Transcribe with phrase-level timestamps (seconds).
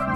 [0.00, 0.06] Hi,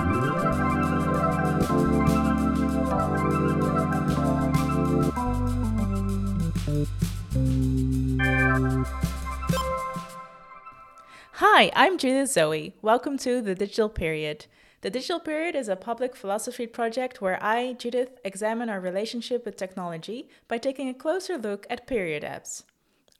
[11.74, 12.74] I'm Judith Zoë.
[12.80, 14.46] Welcome to The Digital Period.
[14.82, 19.56] The Digital Period is a public philosophy project where I, Judith, examine our relationship with
[19.56, 22.62] technology by taking a closer look at period apps.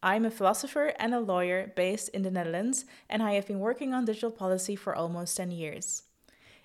[0.01, 3.93] I'm a philosopher and a lawyer based in the Netherlands, and I have been working
[3.93, 6.03] on digital policy for almost 10 years.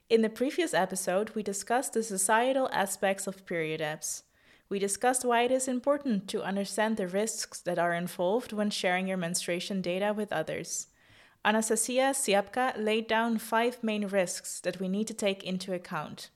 [0.09, 4.23] In the previous episode, we discussed the societal aspects of period apps.
[4.71, 9.07] We discussed why it is important to understand the risks that are involved when sharing
[9.07, 10.87] your menstruation data with others.
[11.45, 16.31] Anastasia Siapka laid down five main risks that we need to take into account.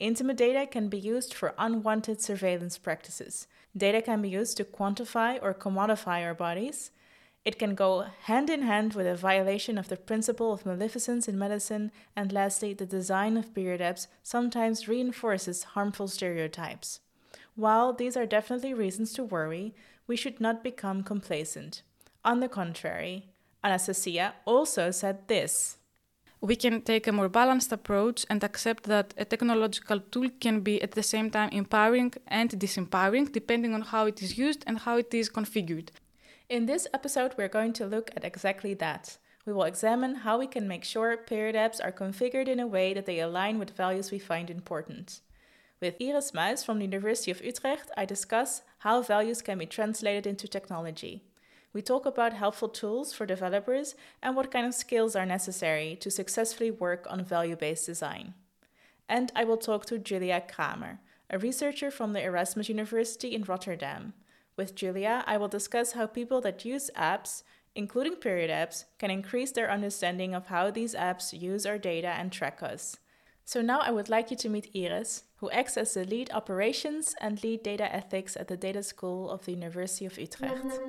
[0.00, 3.46] Intimate data can be used for unwanted surveillance practices.
[3.76, 6.90] Data can be used to quantify or commodify our bodies.
[7.44, 11.38] It can go hand in hand with a violation of the principle of maleficence in
[11.38, 11.90] medicine.
[12.14, 17.00] And lastly, the design of period apps sometimes reinforces harmful stereotypes.
[17.56, 19.74] While these are definitely reasons to worry,
[20.06, 21.82] we should not become complacent.
[22.24, 23.26] On the contrary,
[23.64, 25.78] Anastasia also said this.
[26.40, 30.82] We can take a more balanced approach and accept that a technological tool can be
[30.82, 34.96] at the same time empowering and disempowering depending on how it is used and how
[34.96, 35.90] it is configured.
[36.52, 39.16] In this episode, we're going to look at exactly that.
[39.46, 42.92] We will examine how we can make sure period apps are configured in a way
[42.92, 45.20] that they align with values we find important.
[45.80, 50.26] With Iris Muis from the University of Utrecht, I discuss how values can be translated
[50.26, 51.24] into technology.
[51.72, 56.10] We talk about helpful tools for developers and what kind of skills are necessary to
[56.10, 58.34] successfully work on value based design.
[59.08, 60.98] And I will talk to Julia Krämer,
[61.30, 64.12] a researcher from the Erasmus University in Rotterdam.
[64.56, 67.42] With Julia, I will discuss how people that use apps,
[67.74, 72.30] including period apps, can increase their understanding of how these apps use our data and
[72.30, 72.96] track us.
[73.44, 77.14] So now I would like you to meet Iris, who acts as the lead operations
[77.20, 80.80] and lead data ethics at the Data School of the University of Utrecht.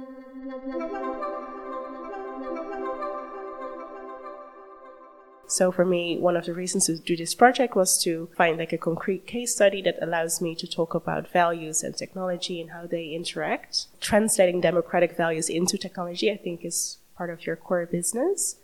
[5.47, 8.73] So for me, one of the reasons to do this project was to find like
[8.73, 12.87] a concrete case study that allows me to talk about values and technology and how
[12.87, 13.87] they interact.
[14.01, 18.55] Translating democratic values into technology, I think, is part of your core business.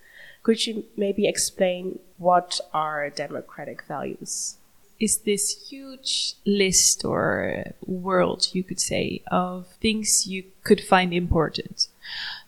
[0.42, 4.56] Could you maybe explain what are democratic values?
[5.00, 11.88] is this huge list or world, you could say, of things you could find important.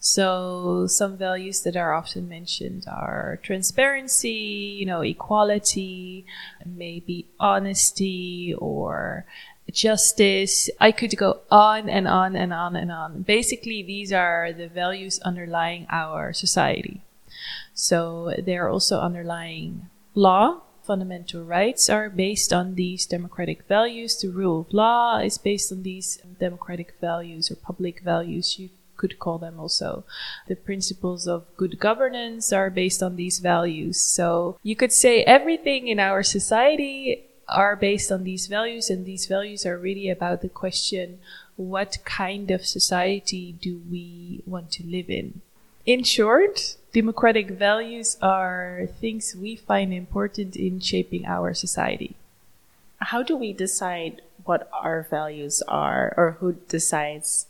[0.04, 6.26] So some values that are often mentioned are transparency, you know, equality,
[6.66, 9.28] maybe honesty or
[9.72, 10.72] justice.
[10.80, 13.22] I could go on and on and on and on.
[13.22, 17.04] Basically, these are the values underlying our society.
[17.76, 19.86] So they're also underlying
[20.16, 20.62] law.
[20.82, 24.20] Fundamental rights are based on these democratic values.
[24.20, 28.58] The rule of law is based on these democratic values or public values.
[28.58, 28.70] You
[29.02, 30.04] could call them also.
[30.48, 33.98] The principles of good governance are based on these values.
[34.00, 39.26] So you could say everything in our society are based on these values, and these
[39.26, 41.20] values are really about the question
[41.58, 45.42] what kind of society do we want to live in?
[45.86, 52.16] In short, democratic values are things we find important in shaping our society.
[52.98, 57.48] How do we decide what our values are, or who decides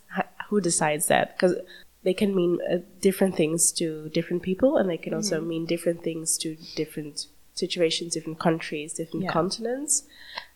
[0.52, 1.34] who decides that?
[1.34, 1.56] Because
[2.02, 5.48] they can mean uh, different things to different people, and they can also mm-hmm.
[5.48, 9.32] mean different things to different situations, different countries, different yeah.
[9.32, 10.02] continents.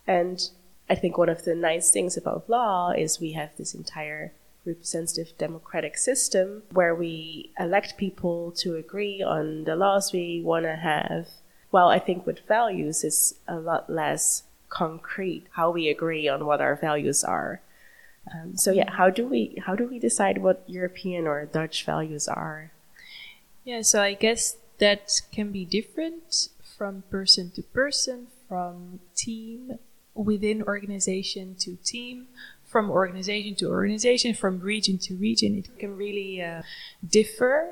[0.06, 0.50] And
[0.90, 4.34] I think one of the nice things about law is we have this entire
[4.66, 10.76] representative democratic system where we elect people to agree on the laws we want to
[10.76, 11.28] have.
[11.72, 16.60] Well, I think with values, it's a lot less concrete how we agree on what
[16.60, 17.62] our values are.
[18.32, 22.26] Um, so yeah, how do we how do we decide what European or Dutch values
[22.28, 22.72] are?
[23.64, 29.78] Yeah, so I guess that can be different from person to person, from team
[30.14, 32.26] within organization to team,
[32.64, 35.56] from organization to organization, from region to region.
[35.56, 36.62] It can really uh,
[37.08, 37.70] differ.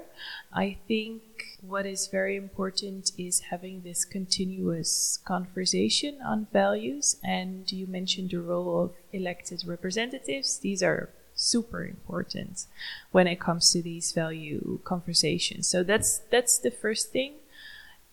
[0.54, 1.22] I think
[1.60, 7.16] what is very important is having this continuous conversation on values.
[7.24, 10.58] And you mentioned the role of elected representatives.
[10.58, 12.66] These are super important
[13.10, 15.66] when it comes to these value conversations.
[15.66, 17.34] So that's that's the first thing.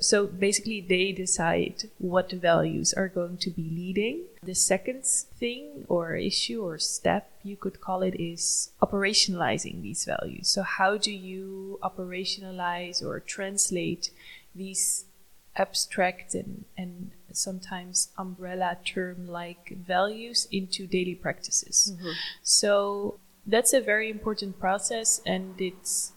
[0.02, 4.24] So basically, they decide what values are going to be leading.
[4.44, 10.50] The second thing or issue or step, you could call it, is operationalizing these values.
[10.50, 14.10] So, how do you operationalize or translate
[14.56, 15.06] these
[15.56, 21.94] abstract and, and sometimes umbrella term like values into daily practices.
[21.96, 22.12] Mm-hmm.
[22.42, 26.14] So that's a very important process and it's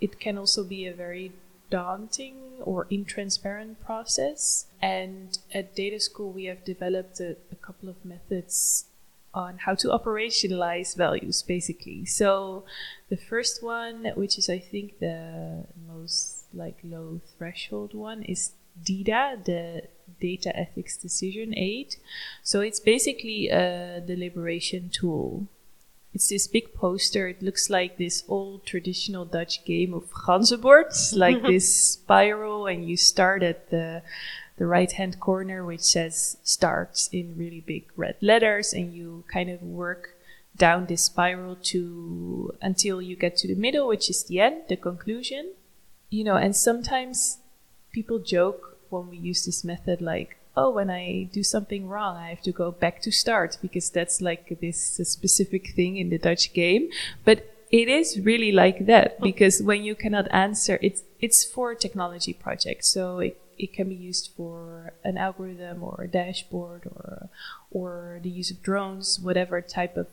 [0.00, 1.32] it can also be a very
[1.70, 4.66] daunting or intransparent process.
[4.80, 8.86] And at Data School, we have developed a, a couple of methods
[9.34, 12.06] on how to operationalize values, basically.
[12.06, 12.64] So
[13.10, 18.52] the first one, which is I think the most like low threshold one, is
[18.82, 19.82] DEDA, the
[20.20, 21.96] Data Ethics Decision Aid.
[22.42, 25.48] So it's basically a deliberation tool
[26.16, 27.28] it's this big poster.
[27.28, 30.90] It looks like this old traditional Dutch game of ganzenbord,
[31.24, 34.02] like this spiral, and you start at the
[34.56, 39.50] the right hand corner, which says starts in really big red letters, and you kind
[39.50, 40.16] of work
[40.56, 44.76] down this spiral to until you get to the middle, which is the end, the
[44.76, 45.52] conclusion.
[46.08, 47.40] You know, and sometimes
[47.92, 52.30] people joke when we use this method, like, oh, when I do something wrong, I
[52.30, 56.18] have to go back to start because that's like this uh, specific thing in the
[56.18, 56.88] Dutch game.
[57.24, 59.24] But it is really like that oh.
[59.24, 63.94] because when you cannot answer, it's it's for technology project, so it it can be
[63.94, 67.28] used for an algorithm or a dashboard or
[67.70, 70.08] or the use of drones, whatever type of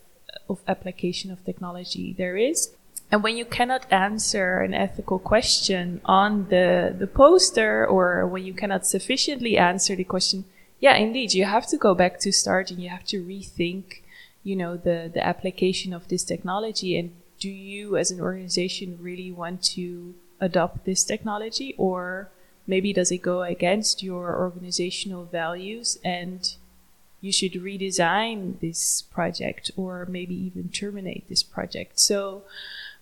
[0.50, 2.74] of application of technology there is.
[3.12, 8.54] And when you cannot answer an ethical question on the, the poster or when you
[8.54, 10.46] cannot sufficiently answer the question,
[10.80, 14.02] yeah, indeed, you have to go back to start and you have to rethink,
[14.44, 16.98] you know, the, the application of this technology.
[16.98, 22.30] And do you as an organization really want to adopt this technology or
[22.66, 26.56] maybe does it go against your organizational values and
[27.24, 31.98] you should redesign this project or maybe even terminate this project.
[31.98, 32.44] So,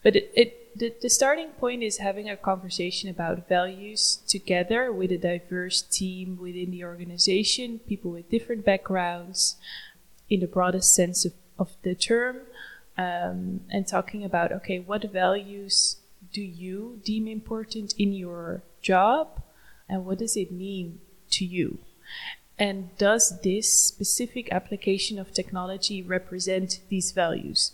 [0.03, 5.11] but it, it the, the starting point is having a conversation about values together with
[5.11, 9.57] a diverse team within the organization, people with different backgrounds,
[10.29, 12.37] in the broadest sense of, of the term,
[12.97, 15.97] um, and talking about okay, what values
[16.31, 19.41] do you deem important in your job,
[19.89, 20.99] and what does it mean
[21.29, 21.79] to you?
[22.57, 27.71] And does this specific application of technology represent these values?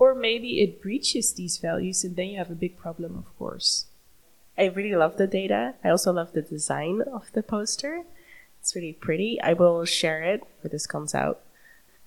[0.00, 3.84] Or maybe it breaches these values, and then you have a big problem, of course.
[4.56, 5.74] I really love the DEDA.
[5.84, 8.04] I also love the design of the poster.
[8.58, 9.38] It's really pretty.
[9.42, 11.42] I will share it when this comes out.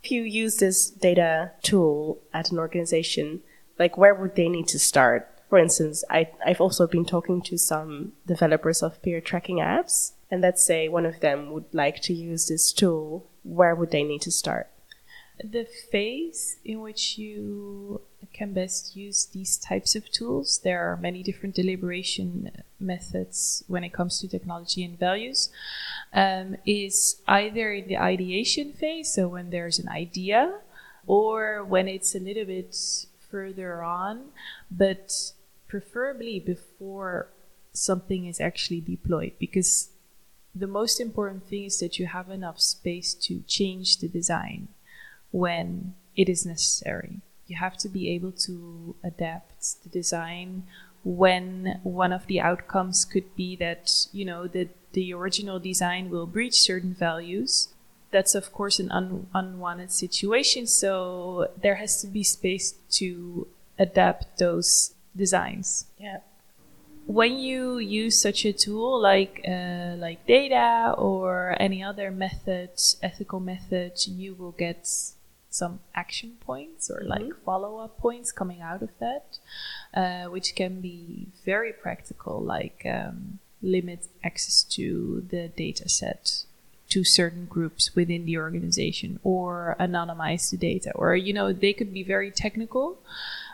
[0.04, 3.42] If you use this DEDA tool at an organization,
[3.78, 5.30] like where would they need to start?
[5.48, 10.42] For instance, I, I've also been talking to some developers of peer tracking apps, and
[10.42, 13.30] let's say one of them would like to use this tool.
[13.44, 14.68] Where would they need to start?
[15.42, 18.02] The phase in which you
[18.34, 20.60] can best use these types of tools.
[20.64, 25.50] There are many different deliberation methods when it comes to technology and values.
[26.14, 30.60] Um, is either in the ideation phase, so when there's an idea,
[31.08, 32.76] or when it's a little bit
[33.30, 34.26] further on,
[34.70, 35.34] but
[35.68, 37.28] preferably before
[37.74, 39.90] something is actually deployed, because
[40.54, 44.68] the most important thing is that you have enough space to change the design
[45.34, 47.20] when it is necessary.
[47.48, 50.64] You have to be able to adapt the design
[51.04, 56.26] when one of the outcomes could be that, you know, that the original design will
[56.26, 57.68] breach certain values.
[58.12, 60.68] That's, of course, an un- unwanted situation.
[60.68, 63.48] So there has to be space to
[63.78, 65.88] adapt those designs.
[66.00, 66.20] Yeah.
[67.06, 73.42] When you use such a tool like uh, like DEDA or any other methods, ethical
[73.42, 74.88] methods, you will get
[75.54, 77.44] some action points or like Mhm.
[77.46, 79.26] follow up points coming out of that,
[80.02, 84.86] uh, which can be very practical, like um, limit access to
[85.30, 86.46] the data set
[86.90, 91.92] to certain groups within the organization or anonymize the data or you know they could
[91.94, 92.98] be very technical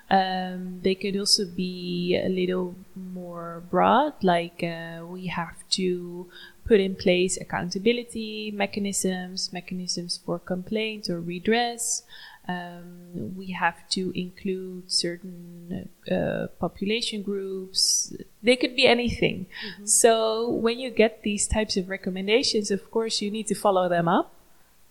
[0.10, 6.28] um, they could also be a little more broad like uh, we have to
[6.70, 12.04] put in place accountability mechanisms mechanisms for complaint or redress
[12.50, 18.12] um, we have to include certain uh, population groups.
[18.42, 19.46] They could be anything.
[19.84, 24.08] So when you get these types of recommendations, of course, you need to follow them
[24.08, 24.34] up.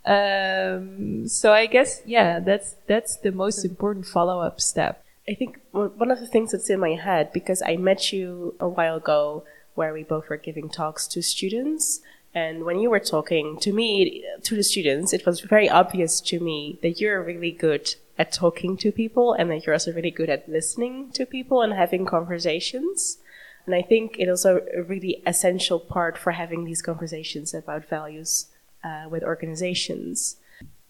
[0.07, 5.05] Um, so I guess yeah, that's that's the most important follow up step.
[5.29, 8.69] I think one of the things that's in my head because I met you a
[8.69, 9.45] while ago
[9.79, 12.01] where we both were giving talks to students.
[12.35, 16.41] And when you were talking to me, to the students, it was very obvious to
[16.41, 20.29] me that you're really good at talking to people and that you're also really good
[20.29, 23.19] at listening to people and having conversations.
[23.67, 28.47] And I think it also a really essential part for having these conversations about values
[28.83, 30.37] uh, with organizations.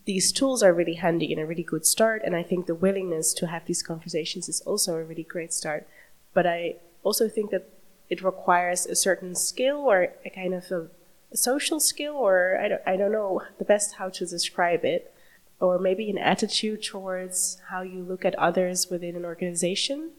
[0.07, 3.35] These tools are really handy and a really good start, and I think the willingness
[3.35, 5.87] to have these conversations is also a really great start.
[6.33, 7.69] But I also think that
[8.11, 10.89] it requires a certain skill or a kind of a,
[11.33, 15.13] a social skill, or I don't, I don't know the best how to describe it,
[15.61, 20.11] or maybe an attitude towards how you look at others within an organization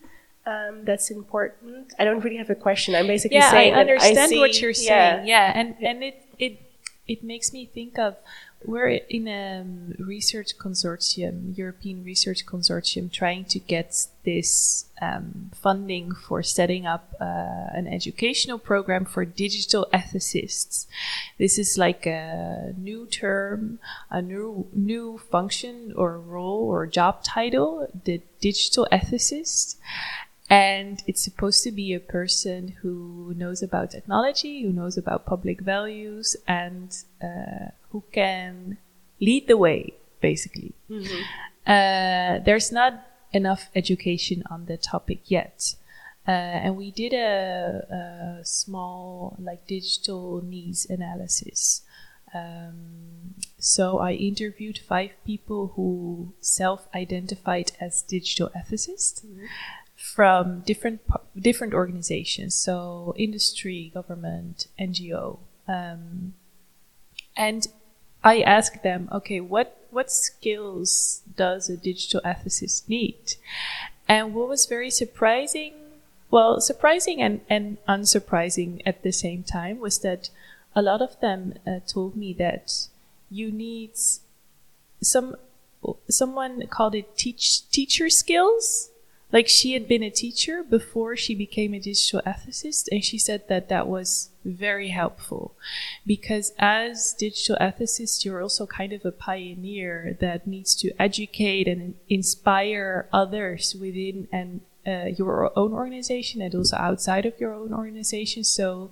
[0.45, 1.93] um, that's important.
[1.99, 2.95] I don't really have a question.
[2.95, 5.15] I'm basically yeah, saying I understand see- what you're yeah.
[5.15, 5.27] saying.
[5.27, 6.61] Yeah, and and it it
[7.07, 8.15] it makes me think of
[8.65, 16.11] we're in a um, research consortium, European research consortium, trying to get this um, funding
[16.13, 17.23] for setting up uh,
[17.73, 20.87] an educational program for digital ethicists.
[21.37, 27.87] This is like a new term, a new new function or role or job title,
[28.03, 29.77] the digital ethicist.
[30.49, 35.61] And it's supposed to be a person who knows about technology, who knows about public
[35.61, 36.91] values, and
[37.21, 38.77] uh, who can
[39.21, 40.73] lead the way, basically.
[41.67, 45.75] Uh, there's not enough education on the topic yet.
[46.27, 51.83] Uh, and we did a, a small, like, digital needs analysis.
[52.33, 59.23] Um, so I interviewed five people who self-identified as digital ethicists
[59.99, 61.01] from different
[61.37, 66.33] different organizations, so industry, government, NGO, um,
[67.35, 67.67] and
[68.23, 73.35] I asked them, okay, what what skills does a digital ethicist need?
[74.07, 75.73] And what was very surprising,
[76.31, 80.29] well, surprising and, and unsurprising at the same time, was that
[80.75, 82.87] a lot of them uh, told me that
[83.29, 83.91] you need
[85.01, 85.35] some
[86.09, 88.88] someone called it teach teacher skills
[89.31, 93.47] like she had been a teacher before she became a digital ethicist and she said
[93.47, 95.55] that that was very helpful
[96.05, 101.95] because as digital ethicists you're also kind of a pioneer that needs to educate and
[102.09, 108.43] inspire others within and uh, your own organization and also outside of your own organization.
[108.43, 108.91] So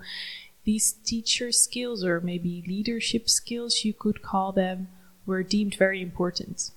[0.63, 4.89] these teacher skills or maybe leadership skills you could call them
[5.25, 6.71] were deemed very important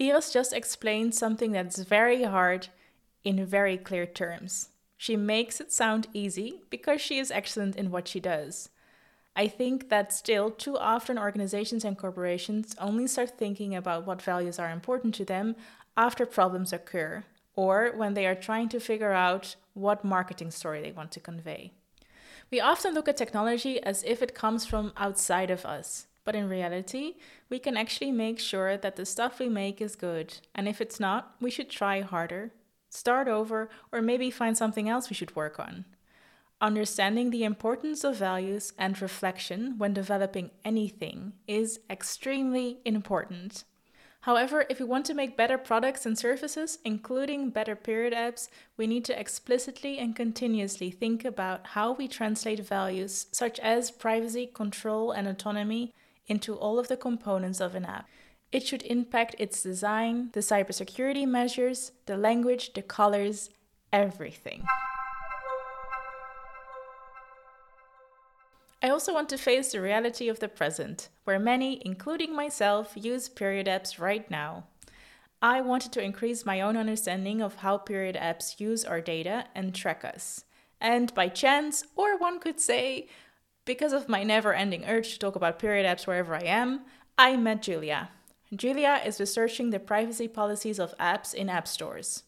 [0.00, 2.68] Iris just explained something that's very hard
[3.24, 4.68] in very clear terms.
[4.96, 8.70] She makes it sound easy because she is excellent in what she does.
[9.34, 14.58] I think that still, too often, organizations and corporations only start thinking about what values
[14.58, 15.54] are important to them
[15.96, 17.24] after problems occur
[17.54, 21.72] or when they are trying to figure out what marketing story they want to convey.
[22.50, 26.46] We often look at technology as if it comes from outside of us, but in
[26.46, 27.14] reality,
[27.48, 30.36] we can actually make sure that the stuff we make is good.
[30.54, 32.52] And if it's not, we should try harder,
[32.90, 35.86] start over, or maybe find something else we should work on.
[36.60, 43.64] Understanding the importance of values and reflection when developing anything is extremely important.
[44.20, 48.86] However, if we want to make better products and services, including better period apps, we
[48.86, 55.10] need to explicitly and continuously think about how we translate values such as privacy, control,
[55.10, 55.94] and autonomy
[56.28, 58.08] into all of the components of an app.
[58.52, 63.50] It should impact its design, the cybersecurity measures, the language, the colors,
[63.92, 64.64] everything.
[68.82, 73.28] I also want to face the reality of the present, where many, including myself, use
[73.28, 74.64] period apps right now.
[75.42, 79.74] I wanted to increase my own understanding of how period apps use our data and
[79.74, 80.44] track us.
[80.80, 83.08] And by chance, or one could say,
[83.68, 86.86] because of my never ending urge to talk about period apps wherever I am,
[87.18, 88.08] I met Julia.
[88.56, 92.22] Julia is researching the privacy policies of apps in app stores.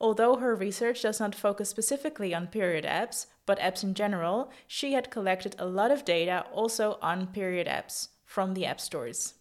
[0.00, 4.92] Although her research does not focus specifically on period apps, but apps in general, she
[4.92, 9.34] had collected a lot of data also on period apps from the app stores.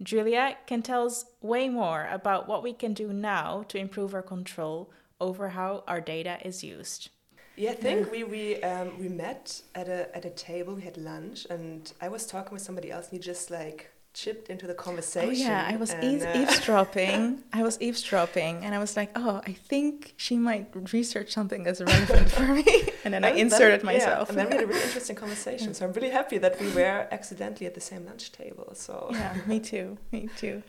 [0.00, 4.22] Julia can tell us way more about what we can do now to improve our
[4.22, 7.10] control over how our data is used.
[7.56, 10.74] Yeah, I think we we um, we met at a at a table.
[10.74, 14.48] We had lunch, and I was talking with somebody else, and he just like chipped
[14.48, 15.28] into the conversation.
[15.46, 17.42] Oh yeah, I was and, uh, eavesdropping.
[17.52, 21.80] I was eavesdropping, and I was like, "Oh, I think she might research something that's
[21.80, 22.64] relevant for me."
[23.04, 24.30] And then I inserted then- yeah, myself.
[24.30, 25.74] and then we had a really interesting conversation.
[25.74, 28.70] So I'm really happy that we were accidentally at the same lunch table.
[28.74, 29.98] So yeah, me too.
[30.10, 30.62] Me too.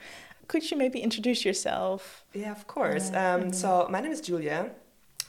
[0.48, 2.26] Could you maybe introduce yourself?
[2.34, 3.10] Yeah, of course.
[3.12, 4.72] Uh, Um, and- so my name is Julia.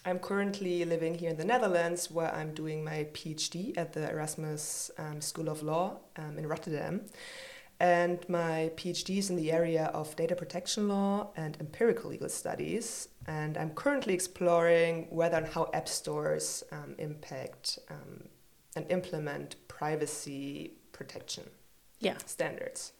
[0.06, 4.92] I'm currently living here in the Netherlands, where I'm doing my PhD at the Erasmus
[4.98, 7.00] um, School of Law um, in Rotterdam.
[7.80, 13.08] And my PhD is in the area of data protection law and empirical legal studies.
[13.26, 18.28] And I'm currently exploring whether and how app stores um, impact um,
[18.76, 21.50] and implement privacy protection
[21.98, 22.16] Yeah.
[22.26, 22.92] standards.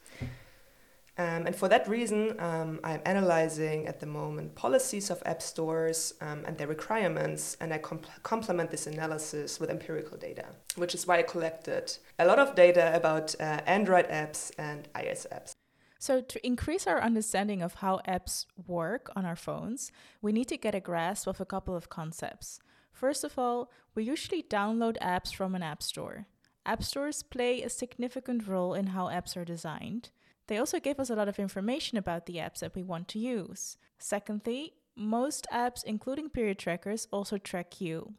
[1.19, 6.13] Um, and for that reason, um, I'm analyzing at the moment policies of app stores
[6.21, 10.45] um, and their requirements, and I comp- complement this analysis with empirical data,
[10.77, 15.27] which is why I collected a lot of data about uh, Android apps and iOS
[15.33, 15.53] apps.
[15.99, 20.59] So, to increase our understanding of how apps work on our phones, we need to
[20.59, 22.61] get a grasp of a couple of concepts.
[22.93, 26.27] First of all, we usually download apps from an app store.
[26.67, 30.11] App stores play a significant role in how apps are designed.
[30.47, 33.19] They also give us a lot of information about the apps that we want to
[33.19, 33.77] use.
[33.99, 38.15] Secondly, most apps, including period trackers, also track you.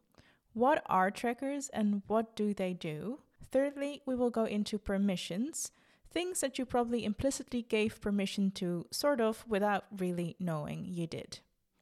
[0.52, 3.20] What are trackers and what do they do?
[3.50, 5.72] Thirdly, we will go into permissions,
[6.10, 11.40] things that you probably implicitly gave permission to, sort of, without really knowing you did.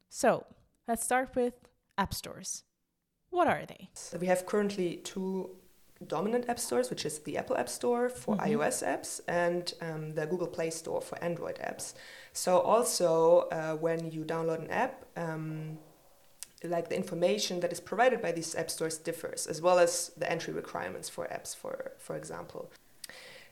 [0.09, 0.47] So,
[0.87, 1.55] let's start with
[1.99, 2.63] app stores.
[3.31, 3.91] What are they?
[3.95, 5.57] So we have currently two
[6.07, 8.49] dominant app stores, which is the Apple App Store for Mhm.
[8.49, 11.95] iOS apps and um, the Google Play Store for Android apps.
[12.33, 15.79] So also, uh, when you download an app, um,
[16.65, 20.31] like the information that is provided by these app stores differs, as well as the
[20.31, 22.71] entry requirements for apps, for for example.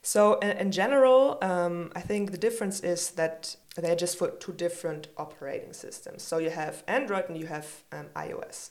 [0.03, 4.53] So in, in general, um, I think the difference is that they're just for two
[4.53, 6.23] different operating systems.
[6.23, 8.71] So you have Android and you have um, iOS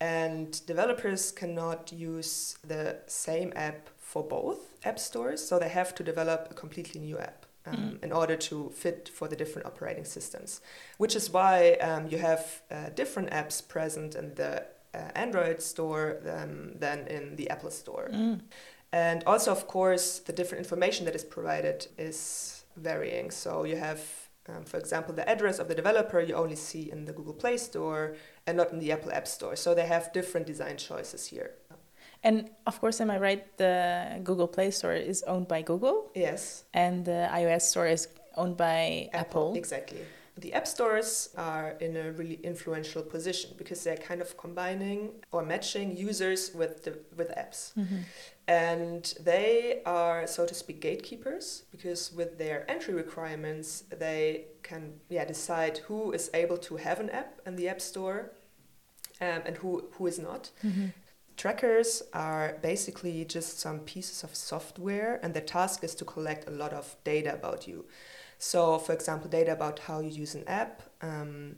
[0.00, 6.02] and developers cannot use the same app for both app stores so they have to
[6.02, 8.02] develop a completely new app um, Mm.
[8.04, 10.60] in order to fit for the different operating systems
[10.98, 14.52] which is why um, you have uh, different apps present in the
[14.94, 18.40] uh, android store than, than in the apple store Mm.
[18.92, 22.18] and also, of course, the different information that is provided is
[22.76, 23.30] varying.
[23.30, 24.00] So you have,
[24.48, 27.56] um, for example, the address of the developer you only see in the Google Play
[27.56, 28.16] Store
[28.46, 29.54] and not in the Apple App Store.
[29.56, 31.52] So they have different design choices here.
[32.22, 33.56] And of course, am I right?
[33.56, 38.56] The Google Play Store is owned by Google, Yes, and the iOS Store is owned
[38.56, 39.54] by Apple.
[39.56, 40.00] Exactly.
[40.38, 45.42] The app stores are in a really influential position because they're kind of combining or
[45.42, 47.72] matching users with the with apps.
[47.76, 48.04] Mhm.
[48.48, 55.24] and they are so to speak gatekeepers because with their entry requirements they can yeah
[55.24, 58.32] decide who is able to have an app in the app store
[59.20, 60.92] um, and who who is not Mhm.
[61.36, 66.50] trackers are basically just some pieces of software and their task is to collect a
[66.62, 67.86] lot of data about you
[68.40, 71.54] so for example data about how you use an app um,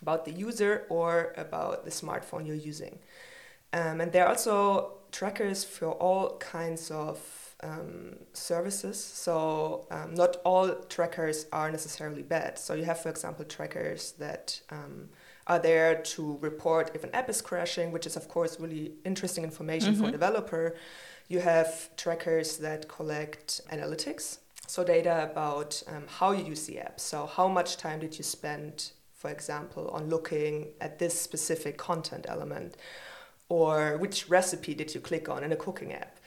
[0.00, 2.98] about the user or about the smartphone you're using
[3.72, 7.18] um, and there are also trackers for all kinds of
[7.62, 9.02] um, services.
[9.02, 12.58] So um, not all trackers are necessarily bad.
[12.58, 15.08] So you have, for example, trackers that um,
[15.46, 19.44] are there to report if an app is crashing, which is of course really interesting
[19.44, 20.76] information for a developer.
[21.28, 27.00] You have trackers that collect analytics, so data about um, how you use the app.
[27.00, 32.26] So how much time did you spend, for example, on looking at this specific content
[32.28, 32.76] element
[33.48, 36.18] or which recipe did you click on in a cooking app.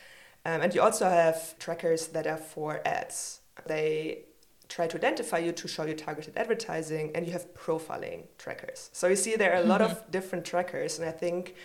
[0.45, 3.41] Um, and you also have trackers that are for ads.
[3.67, 4.25] They
[4.69, 8.89] try to identify you to show you targeted advertising, and you have profiling trackers.
[8.93, 11.55] So you see there are a lot of different trackers, and I think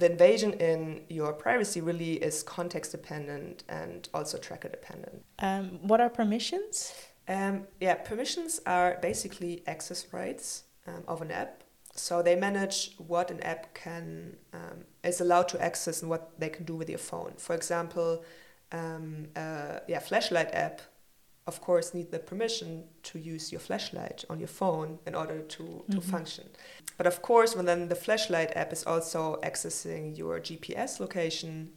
[0.00, 5.22] the invasion in your privacy really is context dependent and also tracker dependent.
[5.38, 6.92] Um, what are permissions?
[7.28, 11.62] Um, yeah, permissions are basically access rights um, of an app.
[11.94, 16.48] So they manage what an app can um, is allowed to access and what they
[16.48, 17.34] can do with your phone.
[17.36, 18.24] For example,
[18.72, 20.80] um, uh, yeah, flashlight app,
[21.46, 25.84] of course, need the permission to use your flashlight on your phone in order to,
[25.90, 26.02] to Mhm.
[26.02, 26.48] function.
[26.96, 31.72] But of course, when then the flashlight app is also accessing your GPS location,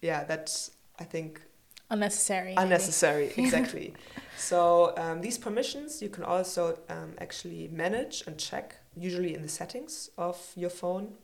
[0.00, 1.42] yeah, that's I think
[1.90, 2.54] Unnecessary.
[2.54, 2.62] maybe.
[2.62, 3.94] unnecessary exactly
[4.36, 9.48] so um, these permissions you can also um, actually manage and check usually in the
[9.48, 11.16] settings of your phone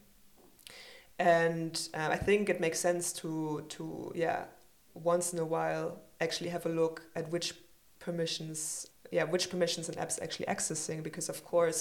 [1.19, 4.45] and uh, i think it makes sense to to yeah
[4.95, 7.55] once in a while actually have a look at which
[8.09, 8.61] permissions
[9.17, 11.81] yeah which permissions and apps actually accessing because of course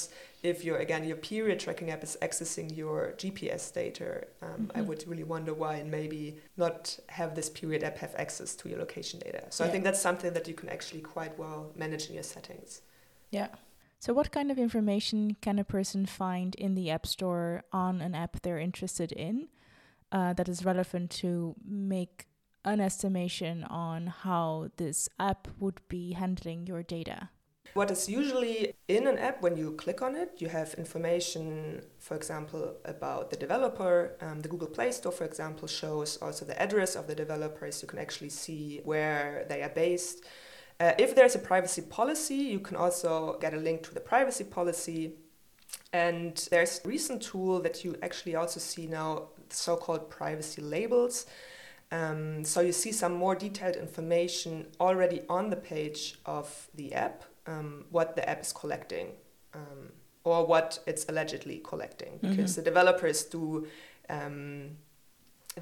[0.51, 4.09] if you're again your period tracking app is accessing your gps data
[4.45, 4.87] um, i Mhm.
[4.87, 6.21] would really wonder why and maybe
[6.63, 6.79] not
[7.19, 10.31] have this period app have access to your location data so i think that's something
[10.37, 12.71] that you can actually quite well manage in your settings
[13.39, 13.49] Yeah.
[14.05, 17.47] So, what kind of information can a person find in the App Store
[17.85, 19.35] on an app they're interested in
[20.17, 21.29] uh, that is relevant to
[21.91, 22.15] make
[22.67, 27.29] an estimation on how this app would be handling your data?
[27.73, 32.15] What is usually in an app when you click on it, you have information, for
[32.15, 34.17] example, about the developer.
[34.21, 37.81] Um, the Google Play Store, for example, shows also the address of the developers.
[37.81, 40.25] You can actually see where they are based.
[40.79, 44.43] Uh, if there's a privacy policy, you can also get a link to the privacy
[44.43, 45.13] policy.
[45.93, 51.25] And there's a recent tool that you actually also see now, so called privacy labels.
[51.91, 57.23] Um, so you see some more detailed information already on the page of the app,
[57.45, 59.11] um, what the app is collecting
[59.53, 59.91] um,
[60.23, 62.61] or what it's allegedly collecting, because mm-hmm.
[62.61, 63.67] the developers do
[64.09, 64.71] um,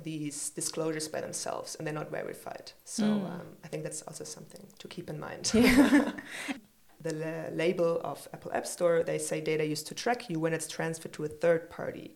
[0.03, 2.71] these disclosures by themselves and they're not verified.
[2.83, 3.25] So mm.
[3.25, 5.51] Um, I think that's also something to keep in mind.
[5.53, 6.11] Yeah.
[7.01, 10.53] the la- label of Apple App Store, they say data used to track you when
[10.53, 12.15] it's transferred to a third party.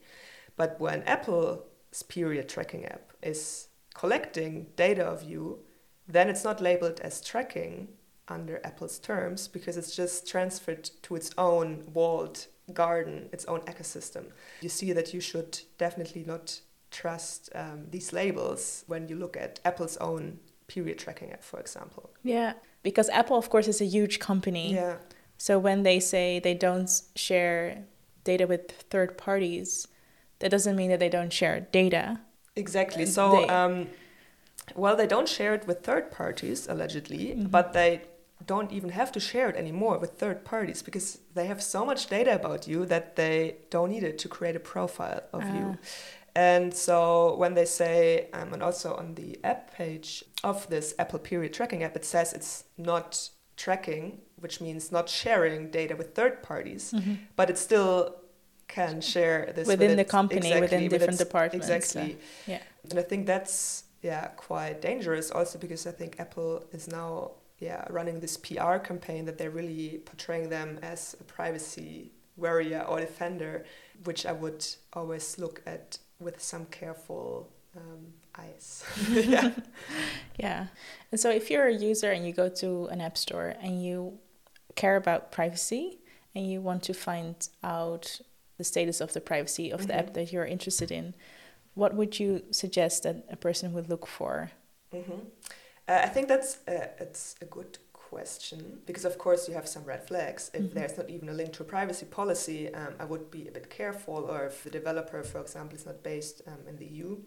[0.58, 3.69] But when Apple's period tracking app is
[4.00, 5.60] collecting data of you,
[6.08, 7.90] then it's not labeled as tracking
[8.30, 14.26] under Apple's terms because it's just transferred to its own walled garden, its own ecosystem.
[14.62, 19.60] You see that you should definitely not trust um, these labels when you look at
[19.66, 22.10] Apple's own period tracking app, for example.
[22.24, 24.76] Yeah, because Apple, of course, is a huge company.
[24.76, 24.96] Yeah.
[25.38, 27.84] So when they say they don't share
[28.24, 29.88] data with third parties,
[30.40, 32.22] that doesn't mean that they don't share data.
[32.60, 33.06] Exactly.
[33.06, 33.88] So, they, um,
[34.76, 37.48] well, they don't share it with third parties, allegedly, mm-hmm.
[37.48, 38.02] but they
[38.46, 42.08] don't even have to share it anymore with third parties because they have so much
[42.08, 45.54] data about you that they don't need it to create a profile of uh.
[45.54, 45.78] you.
[46.36, 51.20] And so when they say, um, and also on the app page of this Apple
[51.20, 56.42] Period tracking app, it says it's not tracking, which means not sharing data with third
[56.42, 57.16] parties, mm-hmm.
[57.36, 58.16] but it's still
[58.70, 61.68] can share this within the company, exactly, within different departments.
[61.68, 62.14] Exactly.
[62.14, 62.62] So, yeah.
[62.90, 67.86] And I think that's yeah quite dangerous also because I think Apple is now yeah
[67.90, 73.66] running this PR campaign that they're really portraying them as a privacy warrior or defender,
[74.06, 78.86] which I would always look at with some careful um, eyes.
[79.10, 79.52] yeah.
[80.40, 80.68] yeah.
[81.12, 84.20] And so if you're a user and you go to an app store and you
[84.76, 86.00] care about privacy
[86.34, 88.22] and you want to find out
[88.60, 89.88] the status of the privacy of mm-hmm.
[89.88, 90.14] the app mm-hmm.
[90.14, 91.16] that you're interested in,
[91.74, 94.52] what would you suggest that a person would look for?
[94.94, 95.22] Mm-hmm.
[95.88, 99.84] Uh, I think that's uh, it's a good question because of course you have some
[99.84, 100.76] red flags if mm-hmm.
[100.76, 103.70] there's not even a link to a privacy policy um, i would be a bit
[103.70, 107.18] careful or if the developer for example is not based um, in the eu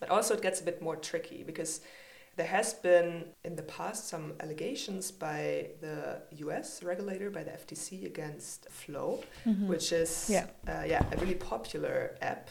[0.00, 1.82] but also it gets a bit more tricky because
[2.36, 8.04] there has been in the past some allegations by the US regulator, by the FTC,
[8.04, 9.66] against Flow, mm-hmm.
[9.66, 10.46] which is yeah.
[10.68, 12.50] Uh, yeah, a really popular app.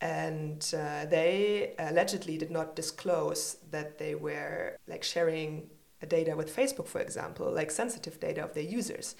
[0.00, 5.70] And uh, they allegedly did not disclose that they were like sharing
[6.06, 9.16] data with Facebook, for example, like sensitive data of their users.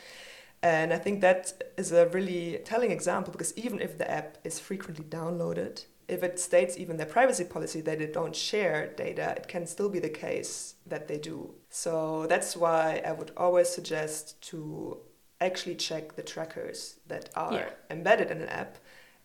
[0.62, 4.60] And I think that is a really telling example because even if the app is
[4.60, 9.48] frequently downloaded, if it states even their privacy policy that they don't share data, it
[9.48, 11.54] can still be the case that they do.
[11.68, 14.98] So that's why I would always suggest to
[15.40, 17.68] actually check the trackers that are yeah.
[17.90, 18.78] embedded in an app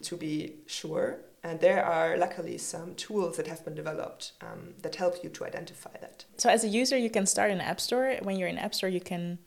[0.03, 4.95] to be sure and there are luckily some tools that have been developed um, that
[4.95, 6.25] help you to identify that.
[6.37, 8.15] So, as a user, you can start an app store.
[8.21, 9.39] When you're in App Store, you can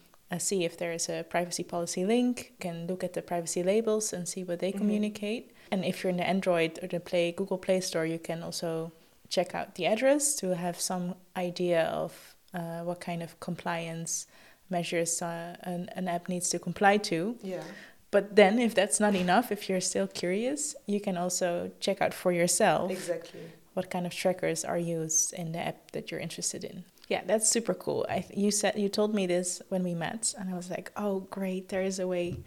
[0.43, 4.13] see if there is a privacy policy link, you can look at the privacy labels
[4.13, 4.79] and see what they mm-hmm.
[4.79, 5.53] communicate.
[5.71, 8.93] And if you're in the Android or the Play Google Play Store, you can also
[9.29, 14.27] check out the address to have some idea of uh, what kind of compliance
[14.71, 17.37] measures uh, an, an app needs to comply to.
[17.43, 17.63] Yeah.
[18.11, 22.15] But then, if that's not enough, if you're still curious, you can also check out
[22.15, 23.41] for yourself exactly
[23.75, 26.85] what kind of trackers are used in the app that you're interested in.
[27.09, 28.07] Yeah, that's super cool.
[28.09, 31.21] I you said you told me this when we met, and I was like, oh,
[31.31, 31.69] great!
[31.69, 32.39] There is a way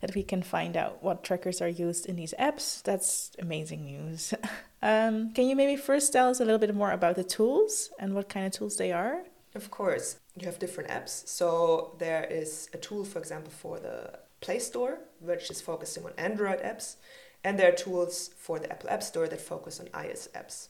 [0.00, 2.82] that we can find out what trackers are used in these apps.
[2.82, 4.32] That's amazing news.
[4.82, 8.14] um, can you maybe first tell us a little bit more about the tools and
[8.14, 9.24] what kind of tools they are?
[9.54, 11.26] Of course, you have different apps.
[11.28, 16.12] So there is a tool, for example, for the Play Store, which is focusing on
[16.16, 16.96] Android apps,
[17.44, 20.68] and there are tools for the Apple App Store that focus on iOS apps.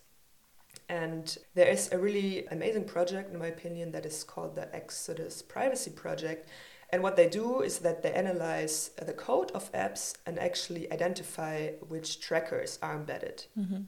[0.90, 5.40] And there is a really amazing project, in my opinion, that is called the Exodus
[5.40, 6.48] Privacy Project.
[6.92, 11.68] And what they do is that they analyze the code of apps and actually identify
[11.88, 13.44] which trackers are embedded.
[13.57, 13.83] Mm-hmm.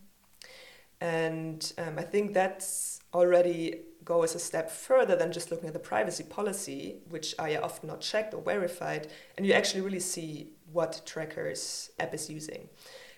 [1.00, 5.80] And um, I think that's already goes a step further than just looking at the
[5.80, 11.02] privacy policy, which are often not checked or verified, and you actually really see what
[11.04, 12.68] trackers app is using.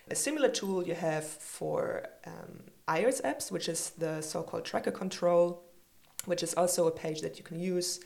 [0.09, 4.91] A similar tool you have for um, iOS apps, which is the so called tracker
[4.91, 5.63] control,
[6.25, 7.99] which is also a page that you can use.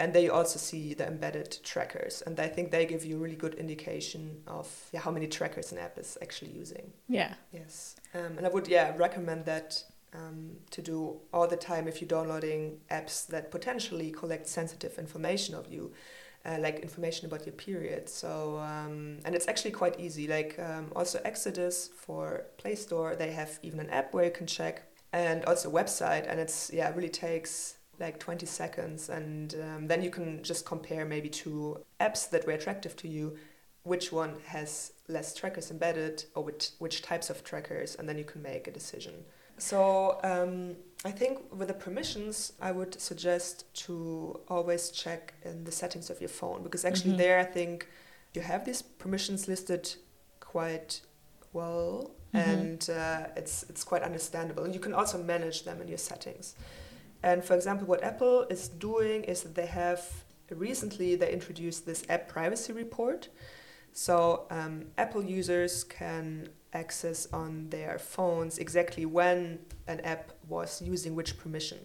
[0.00, 2.20] And there you also see the embedded trackers.
[2.26, 5.70] And I think they give you a really good indication of yeah, how many trackers
[5.70, 6.92] an app is actually using.
[7.08, 7.34] Yeah.
[7.52, 7.94] Yes.
[8.12, 12.08] Um, and I would yeah recommend that um, to do all the time if you're
[12.08, 15.92] downloading apps that potentially collect sensitive information of you
[16.46, 18.08] uh, like information about your period.
[18.08, 20.26] So um, and it's actually quite easy.
[20.28, 24.46] Like um, also Exodus for Play Store, they have even an app where you can
[24.46, 29.86] check, and also website, and it's yeah it really takes like 20 seconds and um,
[29.86, 33.36] then you can just compare maybe two apps that were attractive to you
[33.84, 38.24] which one has less trackers embedded or which, which types of trackers and then you
[38.24, 39.24] can make a decision
[39.58, 45.72] so um, I think with the permissions, I would suggest to always check in the
[45.72, 47.18] settings of your phone because actually mm-hmm.
[47.18, 47.88] there I think
[48.32, 49.94] you have these permissions listed
[50.40, 51.00] quite
[51.52, 52.50] well mm-hmm.
[52.50, 54.64] and uh, it's it's quite understandable.
[54.64, 56.54] And you can also manage them in your settings.
[57.22, 60.02] And for example, what Apple is doing is that they have
[60.50, 63.28] recently they introduced this app privacy report.
[63.92, 71.14] So um, Apple users can access on their phones exactly when an app was using
[71.14, 71.78] which permission.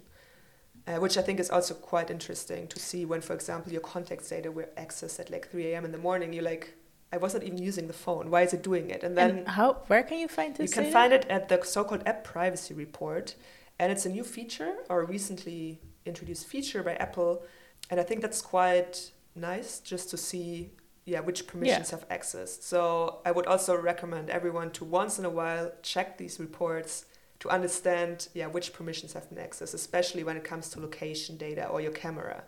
[0.87, 4.29] Uh, which I think is also quite interesting to see when, for example, your contacts
[4.29, 5.85] data were accessed at like 3 a.m.
[5.85, 6.33] in the morning.
[6.33, 6.73] You're like,
[7.11, 8.31] I wasn't even using the phone.
[8.31, 9.03] Why is it doing it?
[9.03, 9.83] And then and how?
[9.87, 10.69] Where can you find this?
[10.69, 10.93] You can data?
[10.93, 13.35] find it at the so-called app privacy report,
[13.77, 17.43] and it's a new feature or a recently introduced feature by Apple,
[17.89, 20.71] and I think that's quite nice just to see
[21.09, 21.97] yeah which permissions yeah.
[21.97, 22.63] have access.
[22.63, 27.05] So i would also recommend everyone to once in a while check these reports
[27.39, 31.65] to understand yeah which permissions have been accessed especially when it comes to location data
[31.67, 32.43] or your camera.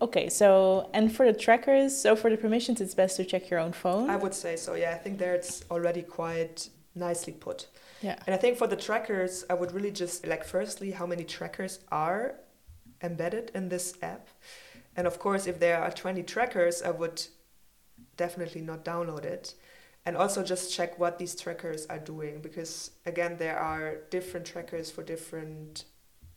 [0.00, 3.60] Okay so and for the trackers so for the permissions it's best to check your
[3.60, 4.08] own phone?
[4.08, 4.92] I would say so yeah.
[4.96, 7.66] I think there it's already quite nicely put.
[8.00, 8.16] Yeah.
[8.26, 11.80] And i think for the trackers i would really just like firstly how many trackers
[11.90, 12.22] are
[13.02, 14.28] embedded in this app?
[14.96, 17.18] And of course if there are 20 trackers i would
[18.18, 19.54] definitely not download it.
[20.04, 24.90] And also just check what these trackers are doing because again there are different trackers
[24.90, 25.84] for different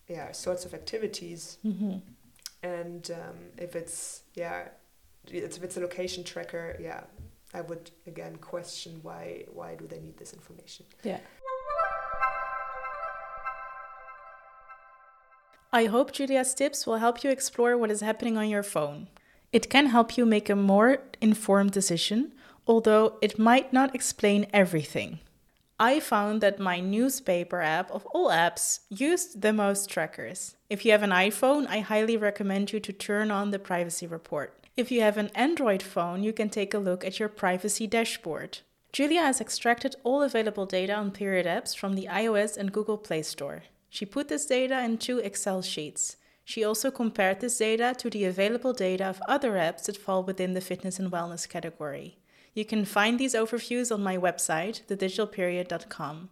[0.07, 1.57] yeah sorts of activities.
[1.65, 1.97] Mm-hmm.
[2.63, 4.69] And um, if it's yeah
[5.27, 7.01] it's, if it's a location tracker, yeah,
[7.53, 10.85] I would again question why why do they need this information?
[11.03, 11.19] Yeah.
[15.73, 19.07] I hope Julia's tips will help you explore what is happening on your phone.
[19.51, 22.31] It can help you make a more informed decision,
[22.65, 25.19] although it might not explain everything.
[25.79, 30.55] I found that my newspaper app of all apps used the most trackers.
[30.69, 34.67] If you have an iPhone, I highly recommend you to turn on the privacy report.
[34.77, 38.59] If you have an Android phone, you can take a look at your privacy dashboard.
[38.93, 43.23] Julia has extracted all available data on period apps from the iOS and Google Play
[43.23, 43.63] Store.
[43.89, 46.15] She put this data in two Excel sheets.
[46.43, 50.53] She also compared this data to the available data of other apps that fall within
[50.53, 52.17] the fitness and wellness category.
[52.53, 56.29] You can find these overviews on my website, thedigitalperiod.com.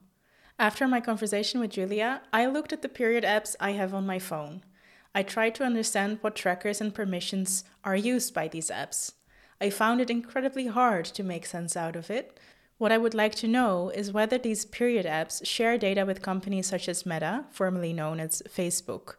[0.57, 4.19] After my conversation with Julia, I looked at the period apps I have on my
[4.19, 4.63] phone.
[5.15, 9.13] I tried to understand what trackers and permissions are used by these apps.
[9.61, 12.37] I found it incredibly hard to make sense out of it.
[12.77, 16.67] What I would like to know is whether these period apps share data with companies
[16.67, 19.15] such as Meta, formerly known as Facebook,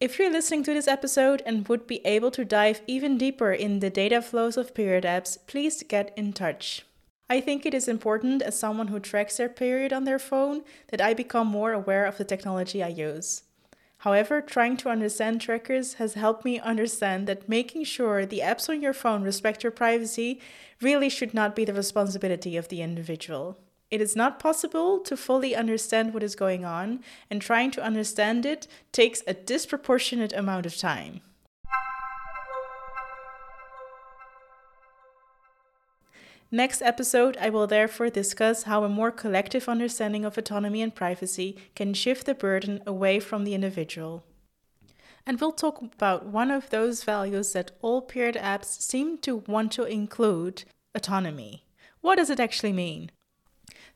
[0.00, 3.80] if you're listening to this episode and would be able to dive even deeper in
[3.80, 6.86] the data flows of period apps, please get in touch.
[7.28, 11.02] I think it is important as someone who tracks their period on their phone that
[11.02, 13.42] I become more aware of the technology I use.
[13.98, 18.80] However, trying to understand trackers has helped me understand that making sure the apps on
[18.80, 20.40] your phone respect your privacy
[20.80, 23.58] really should not be the responsibility of the individual.
[23.90, 28.46] It is not possible to fully understand what is going on, and trying to understand
[28.46, 31.22] it takes a disproportionate amount of time.
[36.52, 41.56] Next episode, I will therefore discuss how a more collective understanding of autonomy and privacy
[41.76, 44.24] can shift the burden away from the individual.
[45.26, 49.70] And we'll talk about one of those values that all period apps seem to want
[49.72, 51.64] to include autonomy.
[52.00, 53.10] What does it actually mean?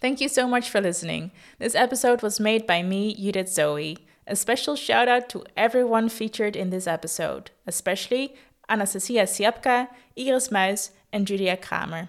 [0.04, 1.30] Thank you so much for listening.
[1.58, 3.96] This episode was made by me, Judith Zoë.
[4.26, 8.34] A special shout out to everyone featured in this episode, especially
[8.68, 12.08] Anastasia Siapka, Iris Muis, and Julia Krämer.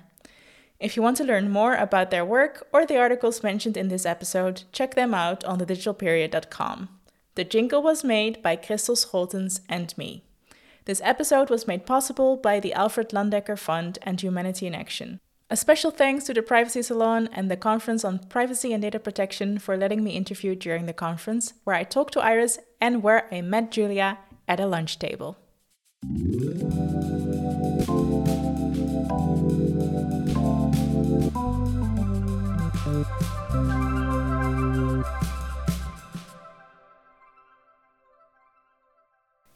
[0.78, 4.06] If you want to learn more about their work or the articles mentioned in this
[4.06, 6.90] episode, check them out on thedigitalperiod.com.
[7.36, 10.26] The jingle was made by Kristel Scholtens and me.
[10.84, 15.22] This episode was made possible by the Alfred Landecker Fund and Humanity in Action.
[15.48, 19.60] A special thanks to the Privacy Salon and the Conference on Privacy and Data Protection
[19.60, 23.42] for letting me interview during the conference, where I talked to Iris and where I
[23.42, 25.38] met Julia at a lunch table.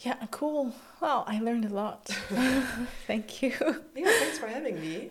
[0.02, 0.72] Yeah, cool.
[1.02, 2.06] Wow, I learned a lot.
[3.08, 3.54] Thank you.
[3.96, 5.08] Yeah, thanks for having me.